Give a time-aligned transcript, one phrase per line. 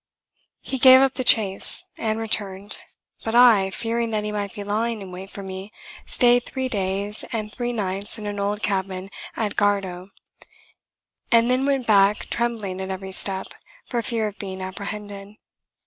[0.71, 2.79] ]He gave up the chase, and returned:
[3.23, 5.71] but I, fearing that he might be lying in wait for me,
[6.07, 10.07] stayed three days and three nights in an old cabin at Gardow,
[11.31, 13.49] and then went back trembling at every step
[13.85, 15.35] for fear of being apprehended.